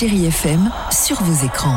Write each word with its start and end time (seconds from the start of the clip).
Chérie 0.00 0.24
FM 0.24 0.70
sur 0.90 1.22
vos 1.22 1.44
écrans. 1.46 1.76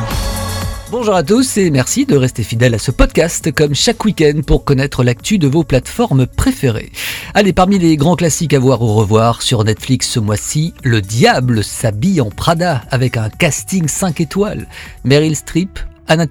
Bonjour 0.91 1.13
à 1.13 1.23
tous 1.23 1.57
et 1.57 1.69
merci 1.69 2.05
de 2.05 2.15
rester 2.15 2.41
fidèles 2.41 2.73
à 2.73 2.79
ce 2.79 2.91
podcast 2.91 3.51
comme 3.51 3.75
chaque 3.75 4.05
week-end 4.05 4.39
pour 4.47 4.63
connaître 4.63 5.03
l'actu 5.03 5.37
de 5.39 5.47
vos 5.49 5.65
plateformes 5.65 6.25
préférées. 6.25 6.93
Allez, 7.33 7.51
parmi 7.51 7.79
les 7.79 7.97
grands 7.97 8.15
classiques 8.15 8.53
à 8.53 8.59
voir 8.59 8.81
ou 8.81 8.93
revoir 8.93 9.41
sur 9.41 9.65
Netflix 9.65 10.07
ce 10.07 10.21
mois-ci, 10.21 10.73
Le 10.85 11.01
Diable 11.01 11.65
s'habille 11.65 12.21
en 12.21 12.29
Prada 12.29 12.83
avec 12.91 13.17
un 13.17 13.29
casting 13.29 13.89
5 13.89 14.21
étoiles. 14.21 14.69
Meryl 15.03 15.35
Streep, 15.35 15.77
Anna 16.07 16.25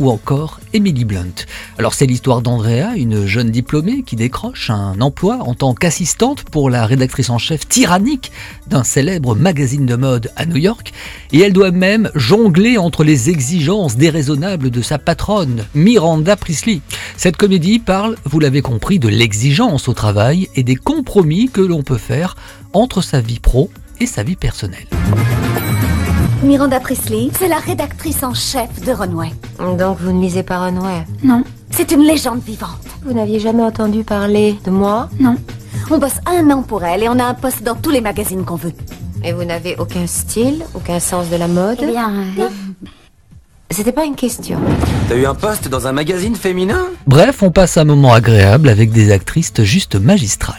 ou 0.00 0.10
encore 0.10 0.58
Emily 0.72 1.04
Blunt. 1.04 1.46
Alors 1.78 1.94
c'est 1.94 2.06
l'histoire 2.06 2.42
d'Andrea, 2.42 2.96
une 2.96 3.26
jeune 3.26 3.50
diplômée 3.50 4.02
qui 4.02 4.16
décroche 4.16 4.70
un 4.70 5.00
emploi 5.00 5.38
en 5.42 5.54
tant 5.54 5.74
qu'assistante 5.74 6.42
pour 6.44 6.70
la 6.70 6.86
rédactrice 6.86 7.30
en 7.30 7.38
chef 7.38 7.68
tyrannique 7.68 8.32
d'un 8.66 8.82
célèbre 8.82 9.36
magazine 9.36 9.86
de 9.86 9.96
mode 9.96 10.32
à 10.36 10.46
New 10.46 10.56
York, 10.56 10.92
et 11.32 11.40
elle 11.40 11.52
doit 11.52 11.70
même 11.70 12.10
jongler 12.14 12.78
entre 12.78 13.04
les 13.04 13.30
exigences 13.30 13.96
déraisonnables 13.96 14.70
de 14.70 14.82
sa 14.82 14.98
patronne, 14.98 15.66
Miranda 15.74 16.36
Priestley. 16.36 16.80
Cette 17.16 17.36
comédie 17.36 17.78
parle, 17.78 18.16
vous 18.24 18.40
l'avez 18.40 18.62
compris, 18.62 18.98
de 18.98 19.08
l'exigence 19.08 19.88
au 19.88 19.92
travail 19.92 20.48
et 20.56 20.62
des 20.62 20.76
compromis 20.76 21.50
que 21.50 21.60
l'on 21.60 21.82
peut 21.82 21.98
faire 21.98 22.36
entre 22.72 23.02
sa 23.02 23.20
vie 23.20 23.40
pro 23.40 23.70
et 24.00 24.06
sa 24.06 24.22
vie 24.22 24.36
personnelle. 24.36 24.86
Miranda 26.42 26.80
Priestley, 26.80 27.28
c'est 27.38 27.48
la 27.48 27.58
rédactrice 27.58 28.22
en 28.22 28.32
chef 28.32 28.82
de 28.84 28.92
Runway. 28.92 29.30
Donc 29.78 29.98
vous 30.00 30.10
ne 30.10 30.20
lisez 30.22 30.42
pas 30.42 30.58
Runway? 30.58 31.04
Non, 31.22 31.44
c'est 31.70 31.90
une 31.92 32.00
légende 32.02 32.40
vivante. 32.42 32.80
Vous 33.04 33.12
n'aviez 33.12 33.38
jamais 33.40 33.62
entendu 33.62 34.04
parler 34.04 34.56
de 34.64 34.70
moi? 34.70 35.10
Non. 35.20 35.36
On 35.90 35.98
bosse 35.98 36.18
un 36.26 36.48
an 36.50 36.62
pour 36.62 36.82
elle 36.84 37.02
et 37.02 37.08
on 37.08 37.18
a 37.18 37.24
un 37.24 37.34
poste 37.34 37.62
dans 37.62 37.74
tous 37.74 37.90
les 37.90 38.00
magazines 38.00 38.44
qu'on 38.44 38.56
veut. 38.56 38.72
Et 39.22 39.32
vous 39.32 39.44
n'avez 39.44 39.76
aucun 39.78 40.06
style, 40.06 40.64
aucun 40.74 40.98
sens 40.98 41.28
de 41.28 41.36
la 41.36 41.46
mode? 41.46 41.78
Eh 41.82 41.86
bien, 41.86 42.10
euh, 42.38 42.48
C'était 43.70 43.92
pas 43.92 44.04
une 44.06 44.14
question. 44.16 44.58
T'as 45.08 45.16
eu 45.16 45.26
un 45.26 45.34
poste 45.34 45.68
dans 45.68 45.86
un 45.86 45.92
magazine 45.92 46.36
féminin? 46.36 46.86
Bref, 47.06 47.42
on 47.42 47.50
passe 47.50 47.76
un 47.76 47.84
moment 47.84 48.14
agréable 48.14 48.70
avec 48.70 48.92
des 48.92 49.12
actrices 49.12 49.52
juste 49.62 49.96
magistrales. 49.96 50.56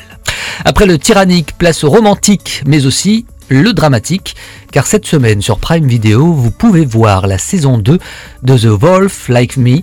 Après 0.64 0.86
le 0.86 1.00
tyrannique, 1.00 1.58
place 1.58 1.84
au 1.84 1.90
romantique, 1.90 2.62
mais 2.68 2.86
aussi 2.86 3.26
le 3.52 3.74
dramatique, 3.74 4.36
car 4.72 4.88
cette 4.88 5.06
semaine 5.06 5.42
sur 5.42 5.60
Prime 5.60 5.86
Video, 5.86 6.32
vous 6.32 6.52
pouvez 6.52 6.86
voir 6.86 7.28
la 7.28 7.38
saison 7.38 7.78
2 7.78 8.00
de 8.44 8.58
The 8.58 8.66
Wolf 8.66 9.28
Like 9.28 9.58
Me. 9.58 9.80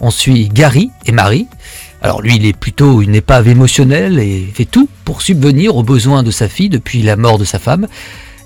On 0.00 0.10
suit 0.10 0.48
Gary 0.48 0.90
et 1.06 1.12
Marie. 1.12 1.46
Alors 2.02 2.20
lui, 2.20 2.34
il 2.34 2.46
est 2.46 2.56
plutôt 2.56 3.00
une 3.00 3.14
épave 3.14 3.46
émotionnelle 3.46 4.18
et 4.18 4.50
fait 4.52 4.64
tout 4.64 4.88
pour 5.04 5.22
subvenir 5.22 5.76
aux 5.76 5.84
besoins 5.84 6.24
de 6.24 6.32
sa 6.32 6.48
fille 6.48 6.68
depuis 6.68 7.02
la 7.02 7.14
mort 7.14 7.38
de 7.38 7.44
sa 7.44 7.60
femme. 7.60 7.86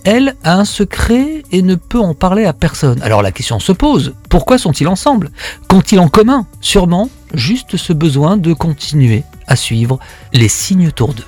Elle 0.05 0.37
a 0.45 0.59
un 0.59 0.67
secret 0.67 1.43
et 1.51 1.63
ne 1.63 1.75
peut 1.75 1.99
en 1.99 2.13
parler 2.13 2.45
à 2.45 2.53
personne. 2.53 3.01
Alors 3.01 3.23
la 3.23 3.33
question 3.33 3.59
se 3.59 3.73
pose, 3.73 4.15
pourquoi 4.29 4.59
sont-ils 4.59 4.89
ensemble? 4.89 5.31
Qu'ont-ils 5.69 5.99
en 5.99 6.09
commun? 6.09 6.47
Sûrement 6.61 7.09
juste 7.33 7.79
ce 7.79 7.95
besoin 7.95 8.37
de 8.37 8.53
continuer 8.53 9.25
à 9.47 9.57
suivre 9.57 9.99
les 10.35 10.49
signes 10.49 10.91
tour 10.91 11.15
d'eux. 11.15 11.25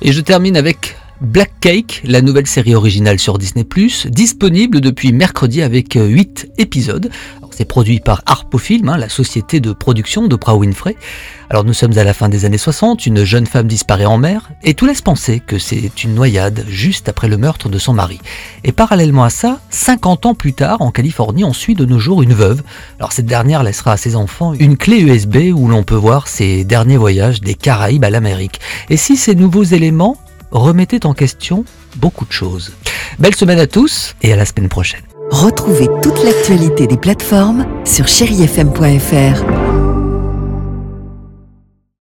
Et 0.00 0.12
je 0.12 0.20
termine 0.20 0.56
avec 0.56 0.96
Black 1.20 1.50
Cake, 1.60 2.02
la 2.04 2.22
nouvelle 2.22 2.46
série 2.46 2.76
originale 2.76 3.18
sur 3.18 3.38
Disney+, 3.38 3.66
disponible 4.06 4.80
depuis 4.80 5.12
mercredi 5.12 5.62
avec 5.62 5.94
8 5.94 6.52
épisodes. 6.58 7.10
Alors, 7.38 7.50
C'est 7.52 7.64
produit 7.64 7.98
par 7.98 8.22
Harpo-Film, 8.24 8.88
hein, 8.88 8.96
la 8.96 9.08
société 9.08 9.58
de 9.58 9.72
production 9.72 10.28
d'Oprah 10.28 10.54
Winfrey. 10.54 10.94
Alors 11.50 11.64
nous 11.64 11.72
sommes 11.72 11.98
à 11.98 12.04
la 12.04 12.14
fin 12.14 12.28
des 12.28 12.44
années 12.44 12.56
60, 12.56 13.04
une 13.06 13.24
jeune 13.24 13.46
femme 13.46 13.66
disparaît 13.66 14.04
en 14.04 14.16
mer, 14.16 14.50
et 14.62 14.74
tout 14.74 14.86
laisse 14.86 15.00
penser 15.00 15.40
que 15.44 15.58
c'est 15.58 16.04
une 16.04 16.14
noyade 16.14 16.64
juste 16.68 17.08
après 17.08 17.26
le 17.26 17.36
meurtre 17.36 17.68
de 17.68 17.78
son 17.78 17.94
mari. 17.94 18.20
Et 18.62 18.70
parallèlement 18.70 19.24
à 19.24 19.30
ça, 19.30 19.60
50 19.70 20.26
ans 20.26 20.34
plus 20.34 20.52
tard, 20.52 20.82
en 20.82 20.92
Californie, 20.92 21.42
on 21.42 21.52
suit 21.52 21.74
de 21.74 21.84
nos 21.84 21.98
jours 21.98 22.22
une 22.22 22.34
veuve. 22.34 22.62
Alors 23.00 23.10
cette 23.10 23.26
dernière 23.26 23.64
laissera 23.64 23.92
à 23.92 23.96
ses 23.96 24.14
enfants 24.14 24.54
une 24.54 24.76
clé 24.76 25.00
USB 25.00 25.52
où 25.52 25.66
l'on 25.66 25.82
peut 25.82 25.96
voir 25.96 26.28
ses 26.28 26.62
derniers 26.62 26.96
voyages 26.96 27.40
des 27.40 27.54
Caraïbes 27.54 28.04
à 28.04 28.10
l'Amérique. 28.10 28.60
Et 28.88 28.96
si 28.96 29.16
ces 29.16 29.34
nouveaux 29.34 29.64
éléments 29.64 30.16
remettaient 30.50 31.06
en 31.06 31.14
question 31.14 31.64
beaucoup 31.96 32.24
de 32.24 32.32
choses. 32.32 32.72
Belle 33.18 33.34
semaine 33.34 33.58
à 33.58 33.66
tous 33.66 34.14
et 34.22 34.32
à 34.32 34.36
la 34.36 34.44
semaine 34.44 34.68
prochaine. 34.68 35.02
Retrouvez 35.30 35.88
toute 36.02 36.22
l'actualité 36.24 36.86
des 36.86 36.96
plateformes 36.96 37.66
sur 37.84 38.08
chérifm.fr. 38.08 39.57